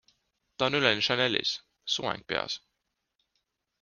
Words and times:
Ta 0.57 0.69
oli 0.69 0.79
üleni 0.81 1.03
Chanelis, 1.07 1.51
soeng 1.97 2.25
peas. 2.33 2.57